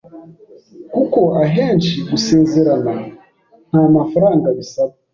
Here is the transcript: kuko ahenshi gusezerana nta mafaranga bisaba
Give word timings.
kuko 0.93 1.19
ahenshi 1.43 1.95
gusezerana 2.09 2.93
nta 3.69 3.83
mafaranga 3.95 4.47
bisaba 4.57 4.93